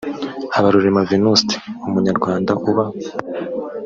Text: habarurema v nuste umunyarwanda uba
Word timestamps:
habarurema 0.53 1.01
v 1.07 1.11
nuste 1.23 1.55
umunyarwanda 1.87 2.51
uba 2.69 2.85